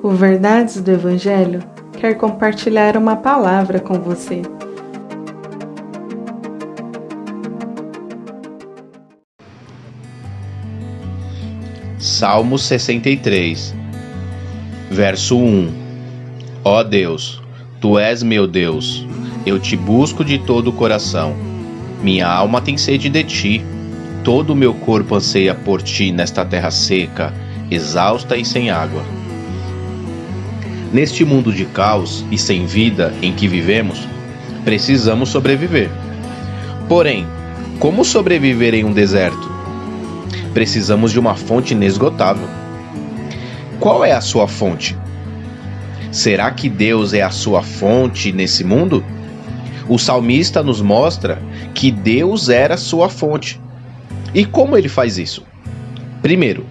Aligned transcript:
O 0.00 0.10
Verdades 0.10 0.80
do 0.80 0.92
Evangelho 0.92 1.60
quer 1.98 2.14
compartilhar 2.14 2.96
uma 2.96 3.16
palavra 3.16 3.80
com 3.80 3.94
você. 3.94 4.42
Salmo 11.98 12.56
63, 12.56 13.74
verso 14.88 15.36
1 15.36 15.72
Ó 16.62 16.84
Deus, 16.84 17.42
tu 17.80 17.98
és 17.98 18.22
meu 18.22 18.46
Deus, 18.46 19.04
eu 19.44 19.58
te 19.58 19.76
busco 19.76 20.24
de 20.24 20.38
todo 20.38 20.68
o 20.68 20.72
coração. 20.72 21.34
Minha 22.04 22.28
alma 22.28 22.60
tem 22.60 22.78
sede 22.78 23.08
de 23.08 23.24
ti, 23.24 23.64
todo 24.22 24.50
o 24.50 24.56
meu 24.56 24.74
corpo 24.74 25.16
anseia 25.16 25.56
por 25.56 25.82
ti 25.82 26.12
nesta 26.12 26.44
terra 26.44 26.70
seca, 26.70 27.34
exausta 27.68 28.36
e 28.36 28.44
sem 28.44 28.70
água. 28.70 29.17
Neste 30.92 31.24
mundo 31.24 31.52
de 31.52 31.66
caos 31.66 32.24
e 32.30 32.38
sem 32.38 32.64
vida 32.64 33.12
em 33.20 33.34
que 33.34 33.46
vivemos, 33.46 34.08
precisamos 34.64 35.28
sobreviver. 35.28 35.90
Porém, 36.88 37.26
como 37.78 38.04
sobreviver 38.04 38.74
em 38.74 38.84
um 38.84 38.92
deserto? 38.92 39.50
Precisamos 40.54 41.12
de 41.12 41.20
uma 41.20 41.34
fonte 41.34 41.74
inesgotável. 41.74 42.48
Qual 43.78 44.04
é 44.04 44.12
a 44.12 44.20
sua 44.20 44.48
fonte? 44.48 44.96
Será 46.10 46.50
que 46.50 46.68
Deus 46.68 47.12
é 47.12 47.22
a 47.22 47.30
sua 47.30 47.62
fonte 47.62 48.32
nesse 48.32 48.64
mundo? 48.64 49.04
O 49.88 49.98
salmista 49.98 50.62
nos 50.62 50.80
mostra 50.80 51.40
que 51.74 51.90
Deus 51.90 52.48
era 52.48 52.76
sua 52.76 53.08
fonte. 53.08 53.60
E 54.34 54.44
como 54.44 54.76
ele 54.76 54.88
faz 54.88 55.18
isso? 55.18 55.44
Primeiro, 56.22 56.66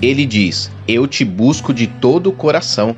ele 0.00 0.26
diz: 0.26 0.70
Eu 0.86 1.06
te 1.06 1.24
busco 1.24 1.72
de 1.72 1.86
todo 1.86 2.28
o 2.28 2.32
coração. 2.32 2.96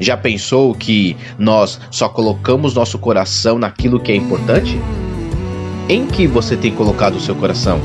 Já 0.00 0.16
pensou 0.16 0.74
que 0.74 1.16
nós 1.38 1.78
só 1.90 2.08
colocamos 2.08 2.74
nosso 2.74 2.98
coração 2.98 3.58
naquilo 3.58 4.00
que 4.00 4.10
é 4.10 4.16
importante? 4.16 4.80
Em 5.88 6.06
que 6.06 6.26
você 6.26 6.56
tem 6.56 6.72
colocado 6.72 7.16
o 7.16 7.20
seu 7.20 7.34
coração? 7.34 7.80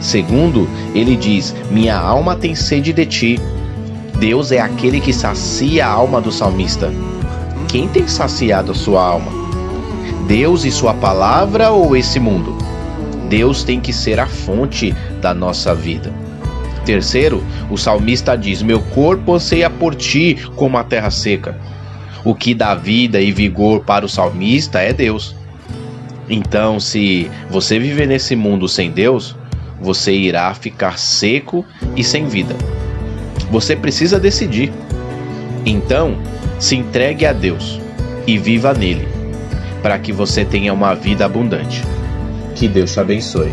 Segundo, 0.00 0.68
ele 0.94 1.14
diz: 1.14 1.54
Minha 1.70 1.98
alma 1.98 2.34
tem 2.34 2.54
sede 2.54 2.92
de 2.92 3.04
ti. 3.04 3.40
Deus 4.18 4.52
é 4.52 4.60
aquele 4.60 5.00
que 5.00 5.12
sacia 5.12 5.86
a 5.86 5.90
alma 5.90 6.20
do 6.20 6.32
salmista. 6.32 6.90
Quem 7.68 7.88
tem 7.88 8.08
saciado 8.08 8.72
a 8.72 8.74
sua 8.74 9.02
alma? 9.04 9.30
Deus 10.26 10.64
e 10.64 10.70
sua 10.70 10.94
palavra 10.94 11.70
ou 11.70 11.96
esse 11.96 12.18
mundo? 12.18 12.56
Deus 13.28 13.64
tem 13.64 13.80
que 13.80 13.92
ser 13.92 14.20
a 14.20 14.26
fonte 14.26 14.92
da 15.20 15.34
nossa 15.34 15.74
vida. 15.74 16.21
Terceiro, 16.84 17.42
o 17.70 17.76
salmista 17.76 18.36
diz: 18.36 18.62
Meu 18.62 18.80
corpo 18.80 19.34
anseia 19.34 19.70
por 19.70 19.94
ti 19.94 20.36
como 20.56 20.76
a 20.76 20.84
terra 20.84 21.10
seca. 21.10 21.56
O 22.24 22.34
que 22.34 22.54
dá 22.54 22.74
vida 22.74 23.20
e 23.20 23.32
vigor 23.32 23.80
para 23.80 24.04
o 24.04 24.08
salmista 24.08 24.80
é 24.80 24.92
Deus. 24.92 25.34
Então, 26.28 26.78
se 26.78 27.30
você 27.50 27.78
viver 27.78 28.06
nesse 28.06 28.34
mundo 28.36 28.68
sem 28.68 28.90
Deus, 28.90 29.36
você 29.80 30.12
irá 30.12 30.54
ficar 30.54 30.98
seco 30.98 31.64
e 31.96 32.04
sem 32.04 32.26
vida. 32.26 32.54
Você 33.50 33.74
precisa 33.74 34.18
decidir. 34.18 34.72
Então, 35.66 36.16
se 36.58 36.76
entregue 36.76 37.26
a 37.26 37.32
Deus 37.32 37.80
e 38.26 38.38
viva 38.38 38.72
nele, 38.72 39.06
para 39.82 39.98
que 39.98 40.12
você 40.12 40.44
tenha 40.44 40.72
uma 40.72 40.94
vida 40.94 41.24
abundante. 41.24 41.82
Que 42.54 42.68
Deus 42.68 42.92
te 42.92 43.00
abençoe. 43.00 43.52